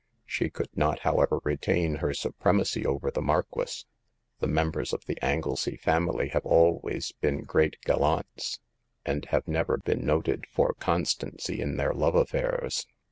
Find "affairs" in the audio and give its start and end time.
12.15-12.87